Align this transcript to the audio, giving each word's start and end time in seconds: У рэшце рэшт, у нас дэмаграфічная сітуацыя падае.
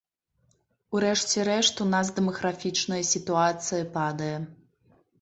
У 0.95 1.01
рэшце 1.05 1.39
рэшт, 1.51 1.83
у 1.87 1.87
нас 1.93 2.11
дэмаграфічная 2.17 3.01
сітуацыя 3.13 3.83
падае. 4.03 4.37